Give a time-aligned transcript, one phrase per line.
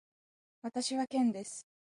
[0.63, 1.67] 私はケンです。